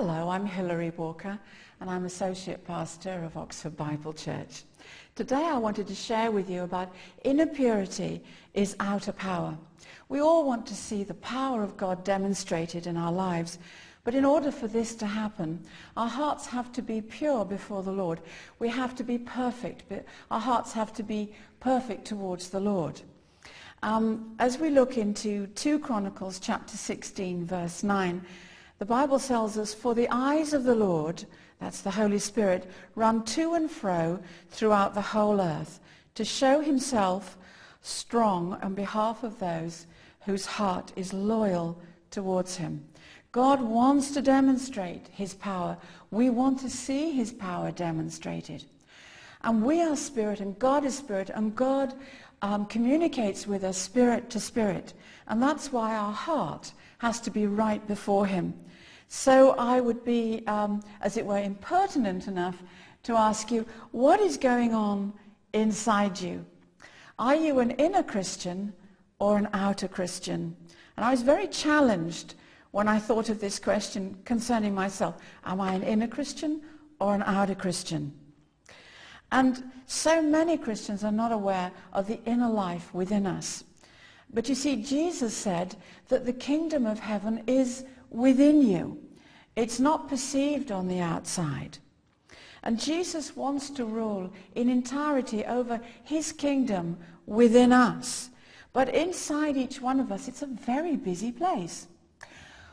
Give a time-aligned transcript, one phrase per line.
[0.00, 1.36] Hello, I'm Hilary Walker
[1.80, 4.62] and I'm Associate Pastor of Oxford Bible Church.
[5.16, 8.22] Today I wanted to share with you about inner purity
[8.54, 9.58] is outer power.
[10.08, 13.58] We all want to see the power of God demonstrated in our lives,
[14.04, 17.90] but in order for this to happen, our hearts have to be pure before the
[17.90, 18.20] Lord.
[18.60, 19.82] We have to be perfect.
[20.30, 23.00] Our hearts have to be perfect towards the Lord.
[23.82, 28.24] Um, as we look into 2 Chronicles chapter 16, verse 9,
[28.78, 31.24] the Bible tells us, For the eyes of the Lord,
[31.60, 35.80] that's the Holy Spirit, run to and fro throughout the whole earth
[36.14, 37.36] to show himself
[37.82, 39.86] strong on behalf of those
[40.26, 41.80] whose heart is loyal
[42.10, 42.84] towards him.
[43.32, 45.76] God wants to demonstrate his power.
[46.10, 48.64] We want to see his power demonstrated.
[49.42, 51.94] And we are spirit and God is spirit and God
[52.42, 54.94] um, communicates with us spirit to spirit.
[55.26, 58.54] And that's why our heart has to be right before him.
[59.08, 62.62] So I would be, um, as it were, impertinent enough
[63.04, 65.14] to ask you, what is going on
[65.54, 66.44] inside you?
[67.18, 68.72] Are you an inner Christian
[69.18, 70.54] or an outer Christian?
[70.96, 72.34] And I was very challenged
[72.70, 75.16] when I thought of this question concerning myself.
[75.44, 76.60] Am I an inner Christian
[77.00, 78.12] or an outer Christian?
[79.32, 83.64] And so many Christians are not aware of the inner life within us.
[84.32, 85.76] But you see, Jesus said
[86.08, 88.98] that the kingdom of heaven is within you.
[89.56, 91.78] It's not perceived on the outside.
[92.62, 98.30] And Jesus wants to rule in entirety over his kingdom within us.
[98.72, 101.86] But inside each one of us, it's a very busy place.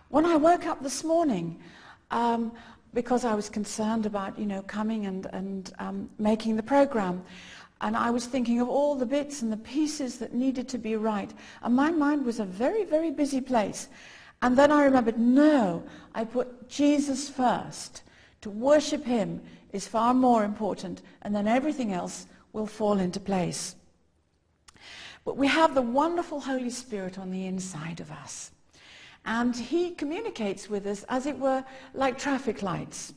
[0.10, 1.60] When I woke up this morning,
[2.12, 2.52] um,
[2.94, 7.24] because I was concerned about, you know, coming and, and um, making the program,
[7.82, 10.96] and I was thinking of all the bits and the pieces that needed to be
[10.96, 11.32] right.
[11.62, 13.90] And my mind was a very, very busy place.
[14.42, 18.04] And then I remembered, no, I put Jesus first.
[18.42, 19.42] To worship him
[19.72, 23.76] is far more important, and then everything else will fall into place.
[25.24, 28.52] But we have the wonderful Holy Spirit on the inside of us.
[29.26, 33.14] And he communicates with us, as it were, like traffic lights.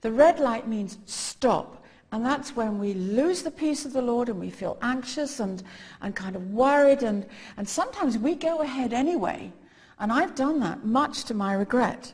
[0.00, 1.84] The red light means stop.
[2.10, 5.62] And that's when we lose the peace of the Lord and we feel anxious and,
[6.00, 7.02] and kind of worried.
[7.02, 7.26] And,
[7.56, 9.52] and sometimes we go ahead anyway
[9.98, 12.12] and I've done that, much to my regret.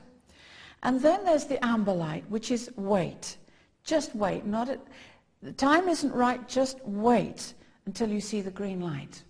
[0.82, 3.36] And then there's the amber light, which is wait.
[3.84, 4.46] Just wait.
[4.46, 4.80] Not at,
[5.42, 7.54] the time isn't right, just wait
[7.86, 9.22] until you see the green light.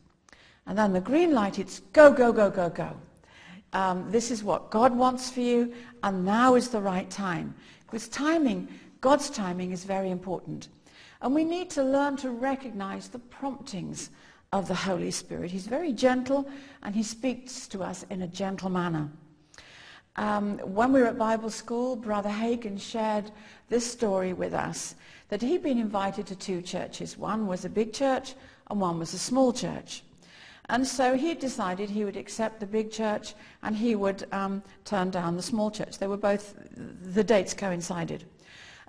[0.66, 2.96] And then the green light, it's go, go, go, go, go.
[3.72, 5.72] Um, this is what God wants for you,
[6.02, 7.54] and now is the right time.
[7.86, 8.68] Because timing,
[9.00, 10.68] God's timing is very important.
[11.22, 14.10] And we need to learn to recognize the promptings
[14.52, 15.52] of the Holy Spirit.
[15.52, 16.48] He's very gentle
[16.82, 19.08] and he speaks to us in a gentle manner.
[20.16, 23.30] Um, when we were at Bible school, Brother Hagin shared
[23.68, 24.96] this story with us,
[25.28, 27.16] that he'd been invited to two churches.
[27.16, 28.34] One was a big church
[28.68, 30.02] and one was a small church.
[30.68, 35.10] And so he decided he would accept the big church and he would um, turn
[35.10, 35.98] down the small church.
[35.98, 38.24] They were both, the dates coincided.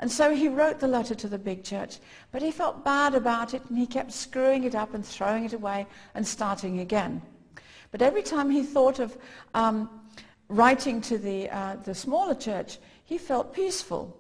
[0.02, 2.00] And so he wrote the letter to the big church,
[2.32, 5.54] but he felt bad about it and he kept screwing it up and throwing it
[5.54, 5.86] away
[6.16, 7.22] and starting again.
[7.92, 9.16] But every time he thought of
[9.54, 10.02] um,
[10.50, 14.18] writing to the, uh, the smaller church, he felt peaceful.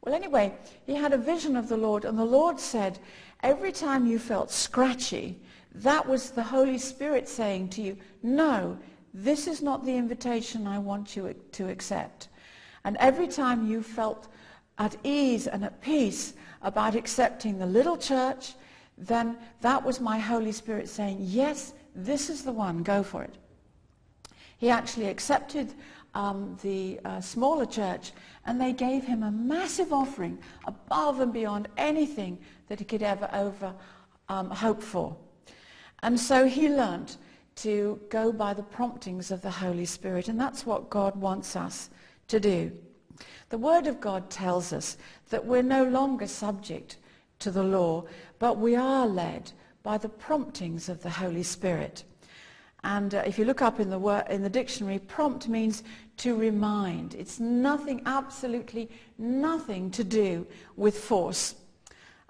[0.00, 0.54] Well, anyway,
[0.86, 2.98] he had a vision of the Lord, and the Lord said,
[3.42, 5.38] every time you felt scratchy,
[5.74, 8.78] that was the Holy Spirit saying to you, no,
[9.12, 12.28] this is not the invitation I want you to accept.
[12.84, 14.28] And every time you felt
[14.78, 18.54] at ease and at peace about accepting the little church,
[18.96, 23.36] then that was my Holy Spirit saying, yes, this is the one, go for it.
[24.58, 25.74] He actually accepted
[26.14, 28.12] um, the uh, smaller church
[28.46, 32.38] and they gave him a massive offering above and beyond anything
[32.68, 33.74] that he could ever over
[34.28, 35.16] um, hope for.
[36.02, 37.16] And so he learned
[37.56, 41.90] to go by the promptings of the Holy Spirit and that's what God wants us
[42.28, 42.72] to do.
[43.50, 44.96] The Word of God tells us
[45.30, 46.96] that we're no longer subject
[47.38, 48.04] to the law,
[48.38, 49.52] but we are led
[49.82, 52.04] by the promptings of the Holy Spirit.
[52.84, 55.82] And uh, if you look up in the, in the dictionary, prompt means
[56.18, 57.14] to remind.
[57.14, 60.46] It's nothing, absolutely nothing to do
[60.76, 61.54] with force.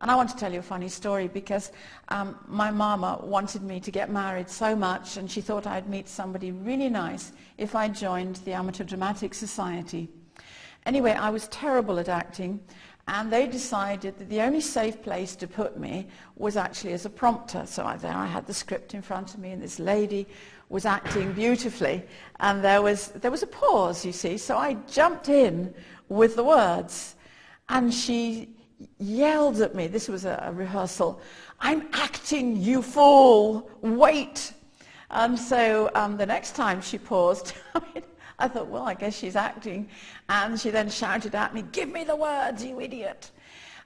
[0.01, 1.73] And I want to tell you a funny story because
[2.09, 6.09] um, my mama wanted me to get married so much and she thought I'd meet
[6.09, 10.09] somebody really nice if I joined the Amateur Dramatic Society.
[10.89, 12.59] Anyway, I was terrible at acting,
[13.09, 17.11] and they decided that the only safe place to put me was actually as a
[17.11, 17.67] prompter.
[17.67, 20.27] So I, there I had the script in front of me, and this lady
[20.71, 22.03] was acting beautifully.
[22.41, 24.39] And there was, there was a pause, you see.
[24.39, 25.75] So I jumped in
[26.09, 27.17] with the words.
[27.69, 28.57] And she
[28.99, 29.89] yelled at me.
[29.89, 31.21] This was a, a rehearsal.
[31.61, 33.71] I'm acting, you fool.
[33.83, 34.55] Wait.
[35.11, 38.05] And so um, the next time she paused, I, mean,
[38.39, 39.89] I thought, well, I guess she's acting.
[40.29, 43.31] And she then shouted at me, give me the words, you idiot.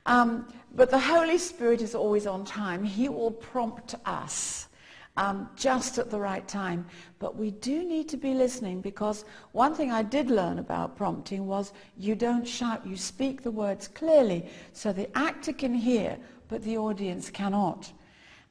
[0.06, 2.84] Um, but the Holy Spirit is always on time.
[2.84, 4.68] He will prompt us
[5.16, 6.86] um, just at the right time.
[7.18, 11.46] But we do need to be listening because one thing I did learn about prompting
[11.46, 16.18] was you don't shout, you speak the words clearly so the actor can hear,
[16.48, 17.92] but the audience cannot.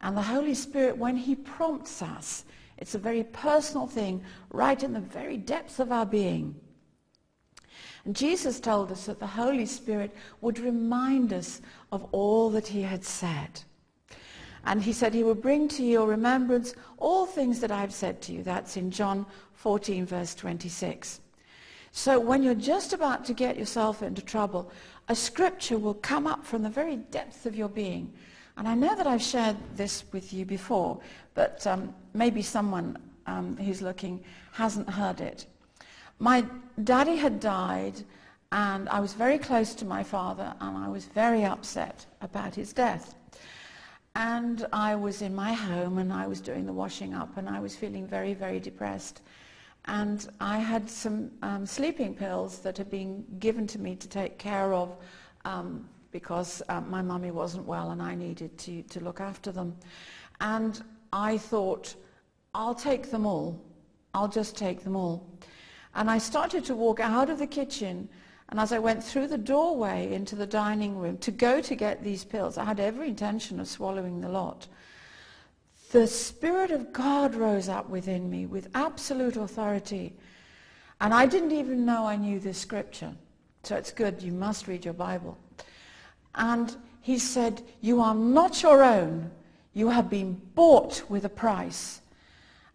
[0.01, 2.45] And the Holy Spirit, when he prompts us,
[2.81, 6.55] it's a very personal thing right in the very depths of our being.
[8.03, 11.61] And Jesus told us that the Holy Spirit would remind us
[11.91, 13.61] of all that he had said.
[14.65, 18.33] And he said he will bring to your remembrance all things that I've said to
[18.33, 18.41] you.
[18.41, 21.21] That's in John 14, verse 26.
[21.91, 24.71] So when you're just about to get yourself into trouble,
[25.07, 28.11] a scripture will come up from the very depths of your being.
[28.57, 31.00] And I know that I've shared this with you before,
[31.33, 35.45] but um, maybe someone um, who's looking hasn't heard it.
[36.19, 36.45] My
[36.83, 38.03] daddy had died,
[38.51, 42.74] and I was very close to my father, and I was very upset about his
[42.74, 43.15] death.
[44.15, 47.62] And I was in my home and I was doing the washing up and I
[47.62, 49.21] was feeling very, very depressed.
[49.86, 54.38] And I had some um, sleeping pills that had been given to me to take
[54.38, 54.95] care of
[55.45, 59.75] um, because um, my mummy wasn't well and I needed to, to look after them.
[60.39, 60.81] And
[61.13, 61.95] I thought,
[62.53, 63.61] I'll take them all.
[64.13, 65.27] I'll just take them all.
[65.95, 68.09] And I started to walk out of the kitchen
[68.51, 72.03] and as I went through the doorway into the dining room to go to get
[72.03, 74.67] these pills, I had every intention of swallowing the lot.
[75.93, 80.17] The Spirit of God rose up within me with absolute authority.
[80.99, 83.15] And I didn't even know I knew this scripture.
[83.63, 84.21] So it's good.
[84.21, 85.37] You must read your Bible.
[86.35, 89.31] And he said, you are not your own.
[89.73, 92.01] You have been bought with a price.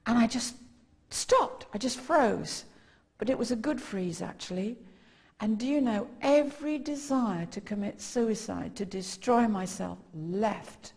[0.06, 0.56] And I just
[1.10, 1.66] stopped.
[1.72, 2.64] I just froze.
[3.18, 4.76] But it was a good freeze, actually.
[5.40, 10.94] And do you know, every desire to commit suicide, to destroy myself, left.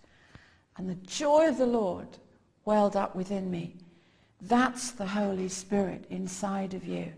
[0.77, 2.07] And the joy of the Lord
[2.63, 3.75] welled up within me.
[4.41, 7.11] That's the Holy Spirit inside of you,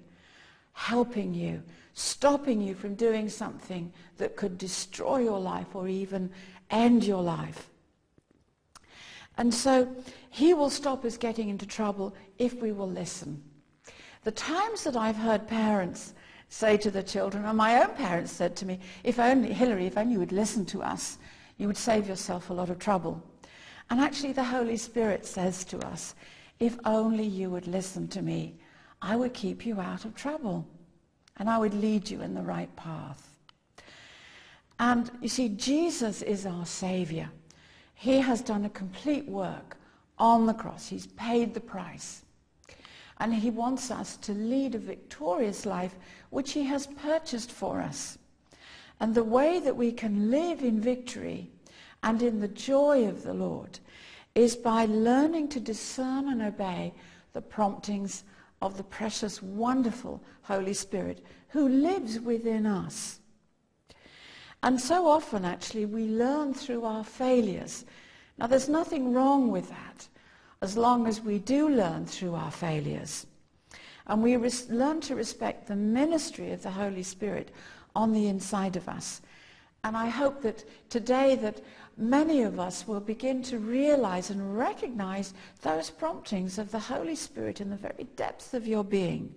[0.74, 1.62] helping you,
[1.94, 6.32] stopping you from doing something that could destroy your life or even
[6.70, 7.70] end your life.
[9.38, 9.88] And so
[10.30, 13.42] he will stop us getting into trouble if we will listen.
[14.24, 16.14] The times that I've heard parents
[16.50, 19.98] say to the children, and my own parents said to me, if only, Hilary, if
[19.98, 21.18] only you would listen to us,
[21.58, 23.24] you would save yourself a lot of trouble.
[23.90, 26.14] And actually the Holy Spirit says to us,
[26.60, 28.56] if only you would listen to me,
[29.02, 30.68] I would keep you out of trouble
[31.38, 33.28] and I would lead you in the right path.
[34.80, 37.30] And you see, Jesus is our Savior.
[37.94, 39.78] He has done a complete work
[40.18, 40.88] on the cross.
[40.88, 42.24] He's paid the price.
[43.20, 45.96] And he wants us to lead a victorious life
[46.32, 48.18] which he has purchased for us.
[49.00, 51.52] And the way that we can live in victory
[52.02, 53.80] and in the joy of the Lord
[54.34, 56.94] is by learning to discern and obey
[57.34, 58.24] the promptings
[58.62, 63.20] of the precious, wonderful Holy Spirit who lives within us.
[64.64, 67.86] And so often, actually, we learn through our failures.
[68.38, 70.08] Now, there's nothing wrong with that
[70.62, 73.26] as long as we do learn through our failures.
[74.06, 77.50] And we res- learn to respect the ministry of the Holy Spirit
[77.96, 79.22] on the inside of us.
[79.84, 81.62] And I hope that today that
[81.98, 87.62] many of us will begin to realize and recognize those promptings of the Holy Spirit
[87.62, 89.34] in the very depths of your being.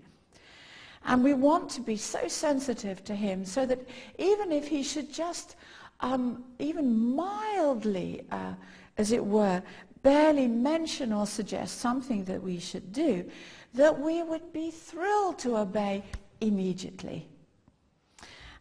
[1.07, 3.87] And we want to be so sensitive to him so that
[4.19, 5.57] even if he should just
[6.01, 8.55] um, even mildly, uh,
[8.99, 9.63] as it were,
[10.03, 13.29] barely mention or suggest something that we should do,
[13.75, 16.03] that we would be thrilled to obey
[16.41, 17.27] immediately.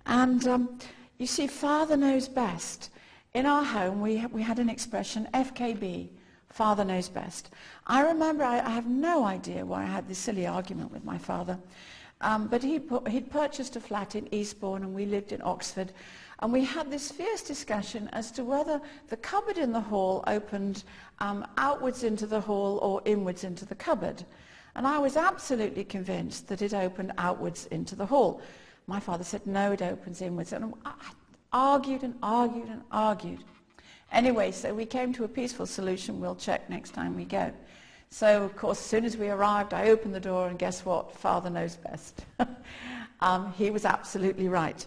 [0.06, 0.80] And um,
[1.18, 2.90] you see, Father knows best.
[3.34, 6.10] In our home, we, we had an expression, FKB,
[6.50, 7.50] Father knows best.
[7.88, 11.18] I remember, I, I have no idea why I had this silly argument with my
[11.18, 11.58] father,
[12.22, 15.94] um, but he put, he'd purchased a flat in Eastbourne and we lived in Oxford.
[16.42, 20.84] And we had this fierce discussion as to whether the cupboard in the hall opened
[21.18, 24.24] um, outwards into the hall or inwards into the cupboard.
[24.76, 28.42] And I was absolutely convinced that it opened outwards into the hall.
[28.86, 30.54] My father said, no, it opens inwards.
[30.54, 30.94] And I
[31.54, 33.44] argued and argued and argued.
[34.12, 36.20] Anyway, so we came to a peaceful solution.
[36.20, 37.52] We'll check next time we go.
[38.10, 41.16] So, of course, as soon as we arrived, I opened the door, and guess what?
[41.16, 42.26] Father knows best.
[43.22, 44.86] um, he was absolutely right.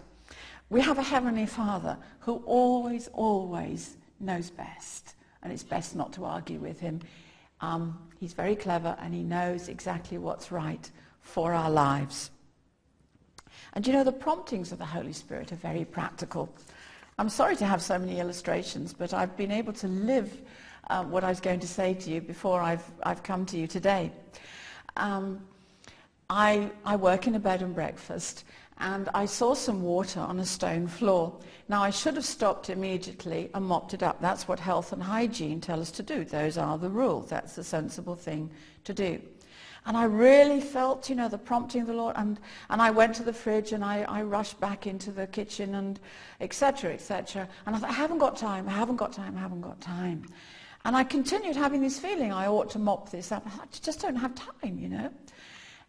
[0.69, 5.15] We have a Heavenly Father who always, always knows best.
[5.43, 7.01] And it's best not to argue with him.
[7.61, 10.89] Um, he's very clever and he knows exactly what's right
[11.21, 12.31] for our lives.
[13.73, 16.49] And you know, the promptings of the Holy Spirit are very practical.
[17.19, 20.31] I'm sorry to have so many illustrations, but I've been able to live
[20.89, 23.67] uh, what I was going to say to you before I've, I've come to you
[23.67, 24.11] today.
[24.95, 25.41] Um,
[26.29, 28.43] I, I work in a bed and breakfast,
[28.79, 31.39] and I saw some water on a stone floor.
[31.69, 34.21] Now, I should have stopped immediately and mopped it up.
[34.21, 36.23] That's what health and hygiene tell us to do.
[36.23, 37.29] Those are the rules.
[37.29, 38.51] That's the sensible thing
[38.83, 39.21] to do.
[39.87, 42.15] And I really felt, you know, the prompting of the Lord.
[42.17, 42.39] And,
[42.69, 45.97] and I went to the fridge and I, I rushed back into the kitchen and
[46.41, 47.47] etc., etc.
[47.65, 50.27] And I thought, I haven't got time, I haven't got time, I haven't got time.
[50.83, 53.47] And I continued having this feeling I ought to mop this up.
[53.47, 55.09] I just don't have time, you know.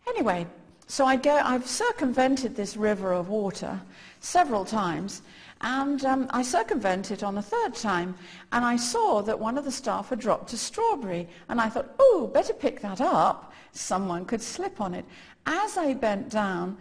[0.09, 0.47] Anyway,
[0.87, 3.81] so I go, I've circumvented this river of water
[4.21, 5.23] several times,
[5.61, 8.14] and um, I circumvented it on a third time,
[8.52, 11.95] and I saw that one of the staff had dropped a strawberry, and I thought,
[11.99, 13.52] oh, better pick that up.
[13.78, 15.04] Someone could slip on it.
[15.47, 16.76] As I bent down,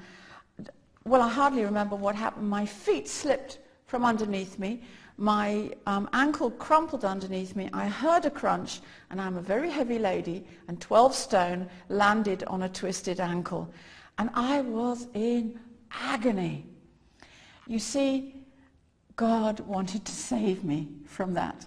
[1.06, 2.50] well, I hardly remember what happened.
[2.50, 4.82] My feet slipped from underneath me.
[5.18, 7.70] My um, ankle crumpled underneath me.
[7.72, 12.64] I heard a crunch, and I'm a very heavy lady, and 12 stone landed on
[12.64, 13.72] a twisted ankle.
[14.18, 15.60] And I was in
[15.92, 16.66] agony.
[17.68, 18.36] You see,
[19.16, 21.66] God wanted to save me from that.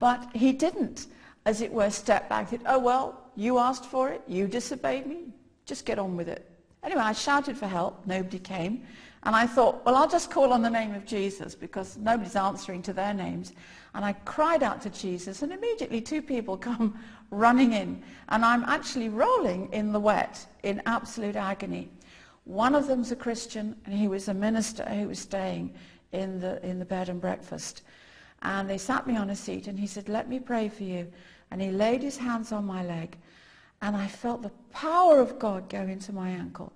[0.00, 1.06] But he didn't,
[1.44, 5.26] as it were, step back and oh, well, you asked for it, you disobeyed me,
[5.64, 6.50] just get on with it.
[6.82, 8.86] Anyway, I shouted for help, nobody came.
[9.24, 12.80] And I thought, well, I'll just call on the name of Jesus because nobody's answering
[12.82, 13.54] to their names.
[13.92, 16.96] And I cried out to Jesus, and immediately two people come
[17.30, 18.04] running in.
[18.28, 21.88] And I'm actually rolling in the wet in absolute agony.
[22.44, 25.74] One of them's a Christian, and he was a minister who was staying
[26.12, 27.82] in the, in the bed and breakfast.
[28.42, 31.10] And they sat me on a seat, and he said, let me pray for you.
[31.50, 33.16] And he laid his hands on my leg,
[33.82, 36.72] and I felt the power of God go into my ankle.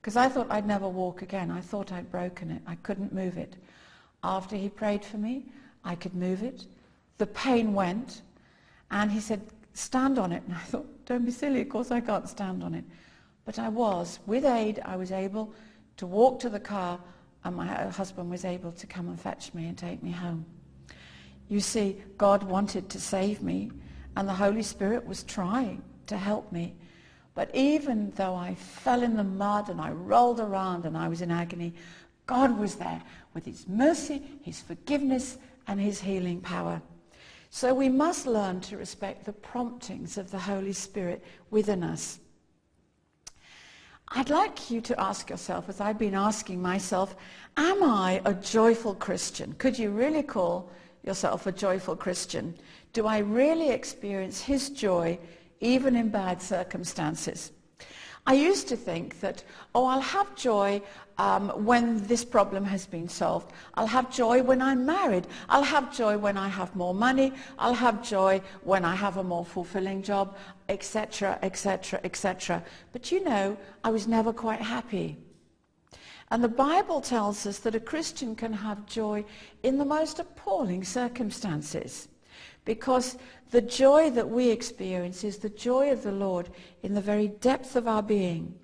[0.00, 1.50] Because I thought I'd never walk again.
[1.50, 2.62] I thought I'd broken it.
[2.66, 3.56] I couldn't move it.
[4.24, 5.46] After he prayed for me,
[5.84, 6.66] I could move it.
[7.18, 8.22] The pain went.
[8.90, 9.40] And he said,
[9.74, 10.42] stand on it.
[10.46, 11.62] And I thought, don't be silly.
[11.62, 12.84] Of course I can't stand on it.
[13.44, 14.18] But I was.
[14.26, 15.54] With aid, I was able
[15.96, 16.98] to walk to the car
[17.44, 20.44] and my husband was able to come and fetch me and take me home.
[21.48, 23.70] You see, God wanted to save me
[24.16, 25.82] and the Holy Spirit was trying
[26.12, 26.74] to help me.
[27.34, 31.22] But even though I fell in the mud and I rolled around and I was
[31.22, 31.74] in agony,
[32.26, 33.02] God was there
[33.34, 36.80] with his mercy, his forgiveness, and his healing power.
[37.50, 42.18] So we must learn to respect the promptings of the Holy Spirit within us.
[44.08, 47.16] I'd like you to ask yourself, as I've been asking myself,
[47.56, 49.54] am I a joyful Christian?
[49.54, 50.70] Could you really call
[51.02, 52.54] yourself a joyful Christian?
[52.92, 55.18] Do I really experience his joy
[55.62, 57.52] even in bad circumstances.
[58.26, 59.42] I used to think that,
[59.74, 60.80] oh, I'll have joy
[61.18, 63.52] um, when this problem has been solved.
[63.74, 65.26] I'll have joy when I'm married.
[65.48, 67.32] I'll have joy when I have more money.
[67.58, 70.36] I'll have joy when I have a more fulfilling job,
[70.68, 72.62] etc., etc., etc.
[72.92, 75.16] But you know, I was never quite happy.
[76.30, 79.24] And the Bible tells us that a Christian can have joy
[79.64, 82.08] in the most appalling circumstances
[82.64, 83.16] because
[83.50, 86.48] the joy that we experience is the joy of the Lord
[86.82, 88.54] in the very depth of our being.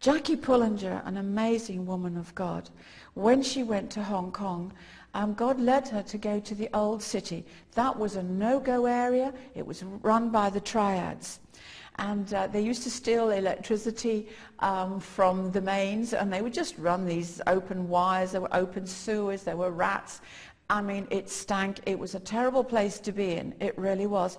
[0.00, 2.68] Jackie Pullinger, an amazing woman of God,
[3.14, 4.72] when she went to Hong Kong,
[5.14, 7.46] um, God led her to go to the old city.
[7.74, 9.32] That was a no-go area.
[9.54, 11.40] It was run by the triads.
[11.98, 16.76] And uh, they used to steal electricity um, from the mains, and they would just
[16.76, 18.32] run these open wires.
[18.32, 19.44] There were open sewers.
[19.44, 20.20] There were rats.
[20.68, 21.80] I mean, it stank.
[21.86, 23.54] It was a terrible place to be in.
[23.60, 24.38] It really was.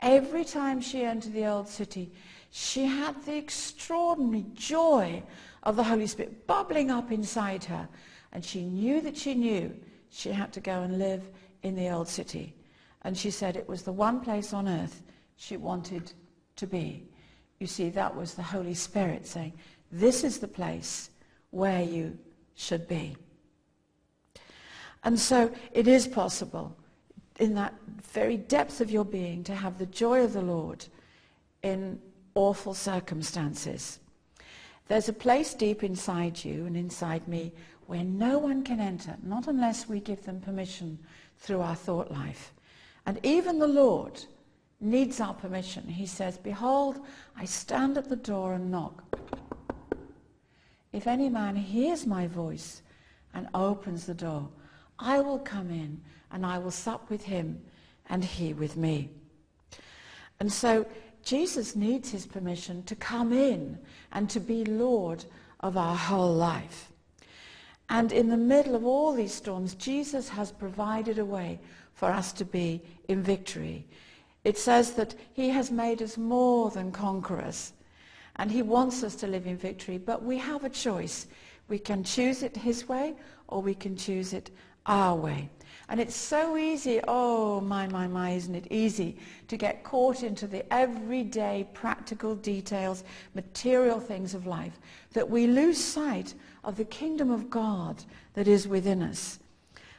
[0.00, 2.12] Every time she entered the old city,
[2.50, 5.22] she had the extraordinary joy
[5.62, 7.88] of the Holy Spirit bubbling up inside her.
[8.32, 9.74] And she knew that she knew
[10.10, 11.28] she had to go and live
[11.62, 12.54] in the old city.
[13.02, 15.02] And she said it was the one place on earth
[15.36, 16.12] she wanted
[16.56, 17.04] to be.
[17.58, 19.52] You see, that was the Holy Spirit saying,
[19.90, 21.10] this is the place
[21.50, 22.18] where you
[22.54, 23.16] should be.
[25.04, 26.76] And so it is possible
[27.38, 27.74] in that
[28.12, 30.84] very depth of your being to have the joy of the Lord
[31.62, 32.00] in
[32.34, 33.98] awful circumstances.
[34.88, 37.52] There's a place deep inside you and inside me
[37.86, 40.98] where no one can enter, not unless we give them permission
[41.38, 42.52] through our thought life.
[43.06, 44.22] And even the Lord
[44.80, 45.88] needs our permission.
[45.88, 47.00] He says, Behold,
[47.36, 49.02] I stand at the door and knock.
[50.92, 52.82] If any man hears my voice
[53.34, 54.48] and opens the door,
[55.02, 57.60] I will come in and I will sup with him
[58.08, 59.10] and he with me.
[60.40, 60.86] And so
[61.24, 63.78] Jesus needs his permission to come in
[64.12, 65.24] and to be Lord
[65.60, 66.92] of our whole life.
[67.88, 71.60] And in the middle of all these storms, Jesus has provided a way
[71.94, 73.86] for us to be in victory.
[74.44, 77.72] It says that he has made us more than conquerors.
[78.36, 79.98] And he wants us to live in victory.
[79.98, 81.26] But we have a choice.
[81.68, 83.14] We can choose it his way
[83.48, 84.50] or we can choose it
[84.86, 85.50] our way.
[85.88, 90.46] And it's so easy, oh my, my, my, isn't it easy to get caught into
[90.46, 94.78] the everyday practical details, material things of life,
[95.12, 96.34] that we lose sight
[96.64, 98.02] of the kingdom of God
[98.34, 99.38] that is within us.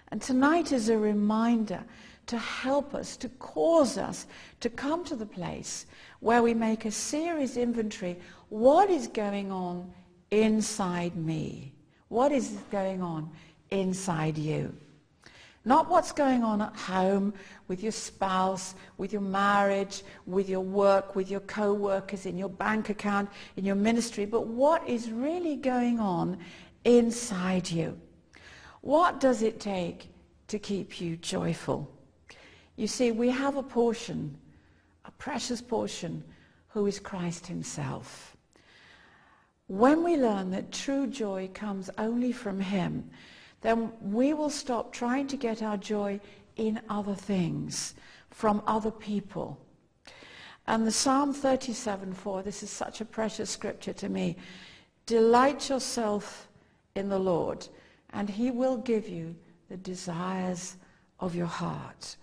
[0.07, 1.83] And tonight is a reminder
[2.27, 4.25] to help us, to cause us
[4.61, 5.85] to come to the place
[6.21, 8.17] where we make a serious inventory.
[8.49, 9.91] What is going on
[10.31, 11.73] inside me?
[12.07, 13.29] What is going on
[13.73, 14.73] inside you?
[15.65, 17.33] Not what's going on at home
[17.67, 22.89] with your spouse, with your marriage, with your work, with your co-workers, in your bank
[22.89, 26.37] account, in your ministry, but what is really going on
[26.83, 27.97] inside you.
[28.81, 30.09] What does it take
[30.49, 31.89] to keep you joyful?
[32.75, 34.37] You see, we have a portion,
[35.05, 36.23] a precious portion,
[36.67, 38.35] who is Christ himself.
[39.67, 43.09] When we learn that true joy comes only from him,
[43.63, 46.19] then we will stop trying to get our joy
[46.55, 47.95] in other things,
[48.29, 49.57] from other people.
[50.67, 54.35] And the Psalm 37:4, this is such a precious scripture to me.
[55.05, 56.47] Delight yourself
[56.95, 57.67] in the Lord,
[58.11, 59.35] and he will give you
[59.69, 60.75] the desires
[61.19, 62.17] of your heart.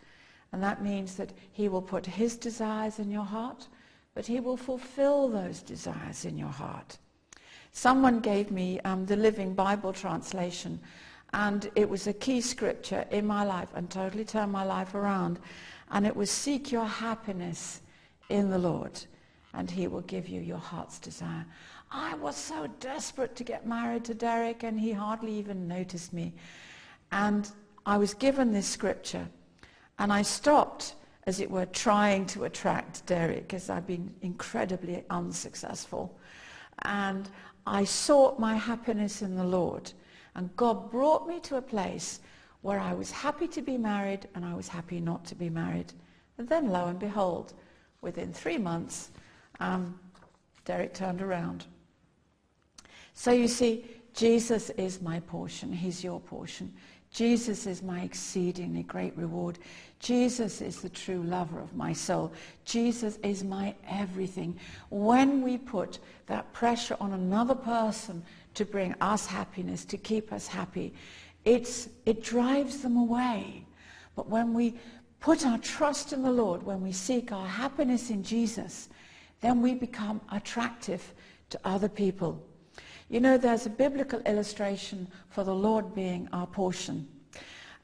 [0.52, 3.68] And that means that he will put his desires in your heart,
[4.14, 6.98] but he will fulfill those desires in your heart.
[7.72, 10.80] Someone gave me um, the Living Bible translation,
[11.32, 15.38] and it was a key scripture in my life and totally turned my life around.
[15.90, 17.80] And it was seek your happiness
[18.28, 19.00] in the Lord,
[19.54, 21.46] and he will give you your heart's desire.
[21.90, 26.32] I was so desperate to get married to Derek, and he hardly even noticed me.
[27.10, 27.50] And
[27.86, 29.26] I was given this scripture
[29.98, 30.94] and I stopped,
[31.26, 36.18] as it were, trying to attract Derek because I've been incredibly unsuccessful.
[36.82, 37.28] And
[37.66, 39.92] I sought my happiness in the Lord.
[40.34, 42.20] And God brought me to a place
[42.62, 45.92] where I was happy to be married and I was happy not to be married.
[46.38, 47.54] And then lo and behold,
[48.00, 49.10] within three months,
[49.60, 49.98] um,
[50.64, 51.64] Derek turned around.
[53.14, 55.72] So you see, Jesus is my portion.
[55.72, 56.72] He's your portion.
[57.12, 59.58] Jesus is my exceedingly great reward.
[59.98, 62.32] Jesus is the true lover of my soul.
[62.64, 64.56] Jesus is my everything.
[64.90, 68.22] When we put that pressure on another person
[68.54, 70.94] to bring us happiness, to keep us happy,
[71.44, 73.64] it's, it drives them away.
[74.16, 74.74] But when we
[75.20, 78.88] put our trust in the Lord, when we seek our happiness in Jesus,
[79.40, 81.14] then we become attractive
[81.50, 82.44] to other people.
[83.08, 87.08] You know, there's a biblical illustration for the Lord being our portion.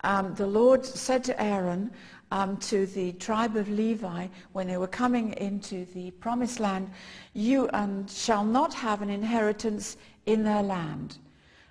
[0.04, 1.90] Um, the Lord said to Aaron,
[2.30, 6.90] um, to the tribe of Levi, when they were coming into the promised land,
[7.34, 11.18] you um, shall not have an inheritance in their land,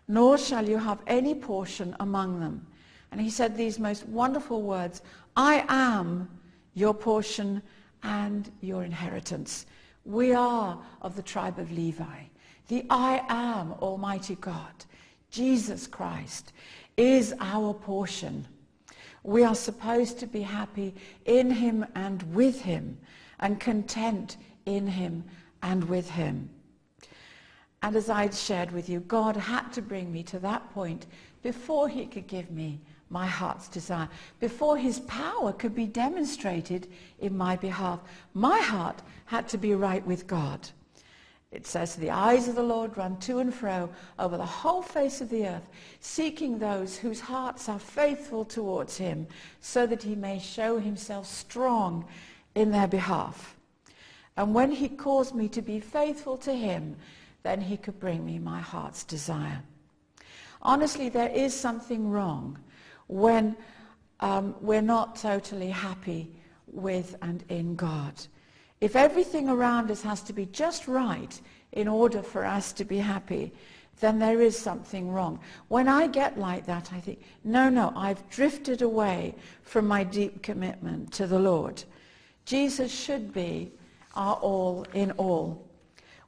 [0.07, 2.65] nor shall you have any portion among them.
[3.11, 5.01] And he said these most wonderful words,
[5.35, 6.29] I am
[6.73, 7.61] your portion
[8.03, 9.65] and your inheritance.
[10.05, 12.23] We are of the tribe of Levi.
[12.67, 14.85] The I am Almighty God,
[15.29, 16.53] Jesus Christ,
[16.97, 18.47] is our portion.
[19.23, 20.93] We are supposed to be happy
[21.25, 22.97] in him and with him
[23.39, 25.23] and content in him
[25.61, 26.49] and with him.
[27.85, 31.05] And as I'd shared with you, God had to bring me to that point
[31.43, 32.79] before he could give me
[33.11, 36.87] my heart's desire, before his power could be demonstrated
[37.19, 37.99] in my behalf.
[38.33, 40.67] My heart had to be right with God.
[41.51, 45.21] It says, the eyes of the Lord run to and fro over the whole face
[45.21, 45.69] of the earth,
[45.99, 49.27] seeking those whose hearts are faithful towards him,
[49.61, 52.03] so that he may show himself strong
[52.55, 53.55] in their behalf.
[54.37, 56.95] And when he caused me to be faithful to him,
[57.45, 59.62] then he could bring me my heart's desire.
[60.63, 62.58] Honestly, there is something wrong
[63.05, 63.55] when
[64.19, 66.31] um, we're not totally happy
[66.65, 68.13] with and in God.
[68.81, 71.39] If everything around us has to be just right
[71.73, 73.53] in order for us to be happy,
[73.99, 75.39] then there is something wrong.
[75.67, 80.41] When I get like that, I think, no, no, I've drifted away from my deep
[80.41, 81.84] commitment to the Lord.
[82.45, 83.71] Jesus should be
[84.15, 85.63] our all in all.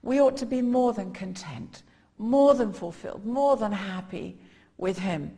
[0.01, 1.83] We ought to be more than content,
[2.17, 4.38] more than fulfilled, more than happy
[4.77, 5.31] with him.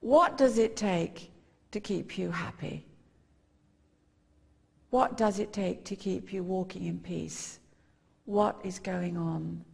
[0.00, 1.30] What does it take
[1.72, 2.86] to keep you happy?
[4.90, 7.58] What does it take to keep you walking in peace?
[8.24, 9.64] What is going on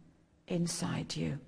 [0.47, 1.39] inside you?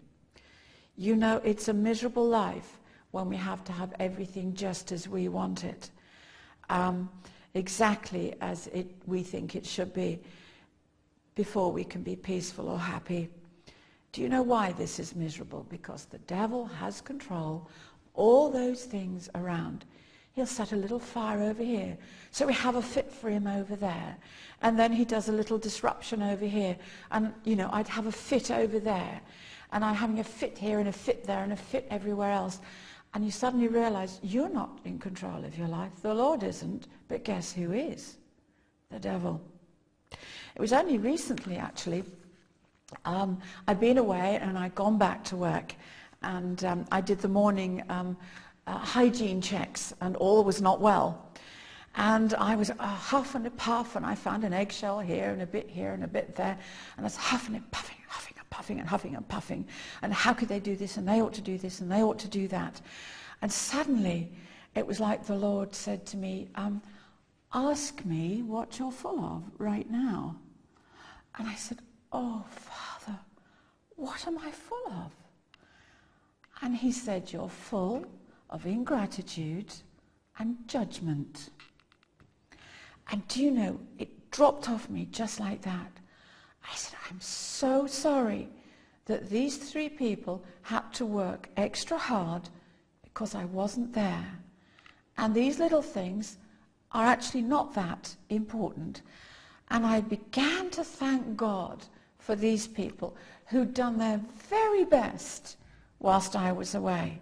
[0.97, 2.79] You know, it's a miserable life
[3.11, 5.89] when we have to have everything just as we want it,
[6.69, 7.09] um,
[7.53, 10.19] exactly as it, we think it should be
[11.35, 13.29] before we can be peaceful or happy.
[14.11, 15.65] Do you know why this is miserable?
[15.69, 17.69] Because the devil has control
[18.13, 19.83] all those things around.
[20.33, 21.97] He'll set a little fire over here.
[22.31, 24.17] So we have a fit for him over there.
[24.61, 26.77] And then he does a little disruption over here.
[27.11, 29.21] And, you know, I'd have a fit over there.
[29.71, 32.59] And I'm having a fit here and a fit there and a fit everywhere else.
[33.13, 35.91] And you suddenly realize you're not in control of your life.
[36.01, 36.87] The Lord isn't.
[37.07, 38.17] But guess who is?
[38.91, 39.41] The devil.
[40.55, 42.03] It was only recently, actually,
[43.03, 45.75] um, I'd been away and I'd gone back to work
[46.21, 48.17] and um, I did the morning um,
[48.67, 51.29] uh, hygiene checks and all was not well.
[51.97, 55.41] And I was uh, huff and a puff and I found an eggshell here and
[55.41, 56.57] a bit here and a bit there.
[56.97, 59.65] And I was huffing and puffing, huffing and puffing and huffing and puffing.
[60.01, 62.19] And how could they do this and they ought to do this and they ought
[62.19, 62.81] to do that.
[63.41, 64.31] And suddenly
[64.73, 66.81] it was like the Lord said to me, um,
[67.53, 70.35] ask me what you're full of right now.
[71.37, 71.79] And I said,
[72.11, 73.19] oh, Father,
[73.95, 75.11] what am I full of?
[76.61, 78.05] And he said, You're full
[78.49, 79.73] of ingratitude
[80.39, 81.49] and judgment.
[83.11, 85.91] And do you know, it dropped off me just like that.
[86.63, 88.49] I said, I'm so sorry
[89.05, 92.49] that these three people had to work extra hard
[93.03, 94.39] because I wasn't there.
[95.17, 96.37] And these little things
[96.91, 99.03] are actually not that important.
[99.69, 101.85] And I began to thank God
[102.19, 103.15] for these people
[103.47, 105.57] who'd done their very best
[105.99, 107.19] whilst I was away.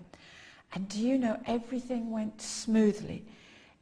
[0.73, 3.25] And do you know, everything went smoothly.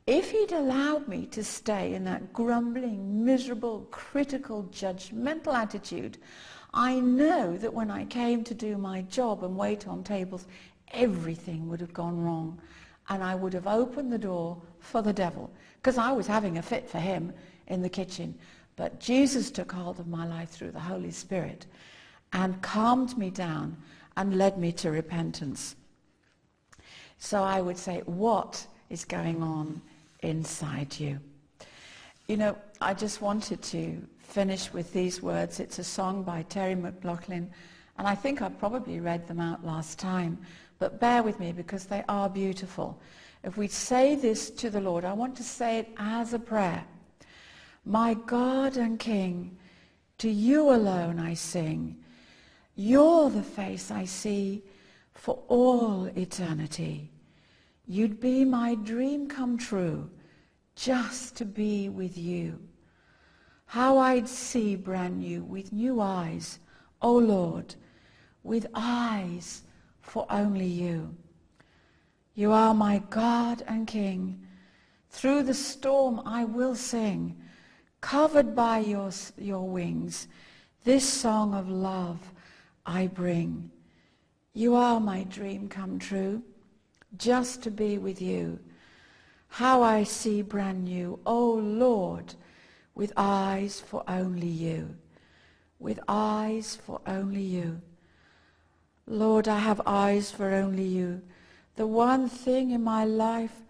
[0.07, 6.17] If he'd allowed me to stay in that grumbling, miserable, critical, judgmental attitude,
[6.73, 10.47] I know that when I came to do my job and wait on tables,
[10.91, 12.59] everything would have gone wrong.
[13.09, 16.61] And I would have opened the door for the devil, because I was having a
[16.61, 17.33] fit for him
[17.67, 18.35] in the kitchen.
[18.75, 21.65] But Jesus took hold of my life through the Holy Spirit
[22.33, 23.77] and calmed me down
[24.17, 25.75] and led me to repentance.
[27.17, 29.81] So I would say, what is going on
[30.21, 31.19] inside you?
[32.27, 35.59] You know, I just wanted to finish with these words.
[35.59, 37.51] It's a song by Terry McLaughlin,
[37.97, 40.37] and I think I probably read them out last time,
[40.79, 42.99] but bear with me because they are beautiful.
[43.43, 46.83] If we say this to the Lord, I want to say it as a prayer.
[47.85, 49.57] My God and King,
[50.19, 51.97] to you alone I sing.
[52.75, 54.63] You're the face I see
[55.13, 57.11] for all eternity.
[57.87, 60.09] You'd be my dream come true
[60.75, 62.59] just to be with you.
[63.65, 66.59] How I'd see brand new with new eyes,
[67.01, 67.75] O oh Lord,
[68.43, 69.63] with eyes
[70.01, 71.15] for only you.
[72.35, 74.45] You are my God and King.
[75.09, 77.40] Through the storm I will sing,
[78.01, 80.27] covered by your, your wings,
[80.83, 82.19] this song of love
[82.85, 83.69] I bring.
[84.53, 86.41] You are my dream come true,
[87.17, 88.59] just to be with you.
[89.47, 92.33] How I see brand new, oh Lord,
[92.95, 94.95] with eyes for only you,
[95.79, 97.81] with eyes for only you.
[99.05, 101.21] Lord, I have eyes for only you.
[101.75, 103.61] The one thing in my life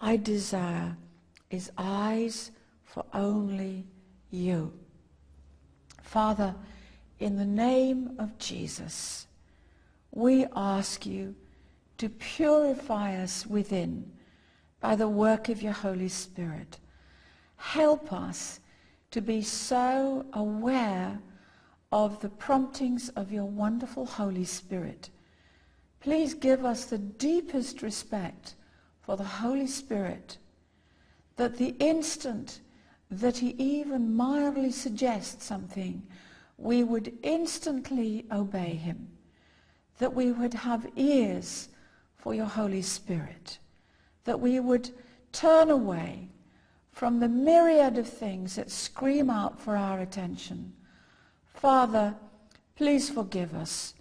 [0.00, 0.96] I desire
[1.50, 2.50] is eyes
[2.92, 3.86] for only
[4.30, 4.72] you.
[6.02, 6.54] Father,
[7.20, 9.26] in the name of Jesus,
[10.10, 11.34] we ask you
[11.98, 14.10] to purify us within
[14.80, 16.78] by the work of your Holy Spirit.
[17.56, 18.58] Help us
[19.10, 21.18] to be so aware
[21.92, 25.10] of the promptings of your wonderful Holy Spirit.
[26.00, 28.54] Please give us the deepest respect
[29.02, 30.38] for the Holy Spirit,
[31.36, 32.60] that the instant
[33.10, 36.02] that he even mildly suggests something,
[36.56, 39.08] we would instantly obey him,
[39.98, 41.68] that we would have ears
[42.16, 43.58] for your Holy Spirit,
[44.24, 44.90] that we would
[45.32, 46.28] turn away
[46.92, 50.72] from the myriad of things that scream out for our attention.
[51.54, 52.14] Father,
[52.76, 53.94] please forgive us,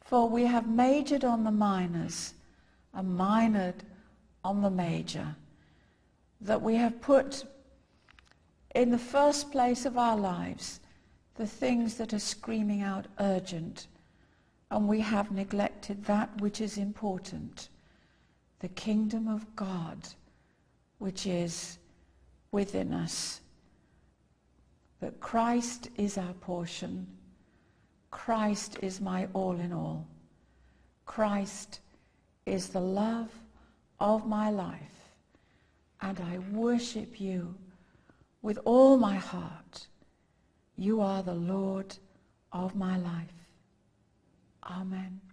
[0.00, 2.34] for we have majored on the minors
[2.94, 3.80] and minored
[4.44, 5.34] on the major,
[6.40, 7.44] that we have put
[8.76, 10.80] in the first place of our lives
[11.36, 13.86] the things that are screaming out urgent,
[14.70, 17.68] and we have neglected that which is important,
[18.60, 19.98] the kingdom of God,
[20.98, 21.78] which is
[22.52, 23.40] within us.
[25.00, 27.06] That Christ is our portion.
[28.10, 30.06] Christ is my all in all.
[31.04, 31.80] Christ
[32.46, 33.30] is the love
[34.00, 34.80] of my life.
[36.00, 37.54] And I worship you
[38.46, 39.88] with all my heart.
[40.76, 41.96] You are the Lord
[42.52, 43.38] of my life.
[44.62, 45.25] Amen.